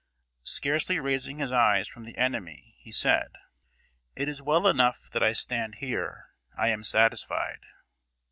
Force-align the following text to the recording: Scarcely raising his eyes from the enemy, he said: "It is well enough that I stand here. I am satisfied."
Scarcely 0.41 0.97
raising 0.99 1.37
his 1.37 1.51
eyes 1.51 1.87
from 1.87 2.05
the 2.05 2.17
enemy, 2.17 2.73
he 2.79 2.91
said: 2.91 3.33
"It 4.15 4.27
is 4.27 4.41
well 4.41 4.65
enough 4.67 5.11
that 5.11 5.21
I 5.21 5.31
stand 5.33 5.75
here. 5.75 6.31
I 6.57 6.69
am 6.69 6.83
satisfied." 6.83 7.59